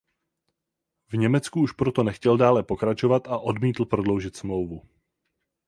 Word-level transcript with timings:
V 1.09 1.13
Německu 1.17 1.61
už 1.61 1.71
proto 1.71 2.03
nechtěl 2.03 2.37
dále 2.37 2.63
pokračovat 2.63 3.27
a 3.27 3.37
odmítl 3.37 3.85
prodloužit 3.85 4.35
smlouvu. 4.35 4.81